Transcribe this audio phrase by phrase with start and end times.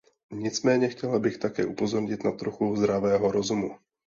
[0.31, 3.75] Nicméně chtěla bych také upozornit na trochu zdravého rozumu.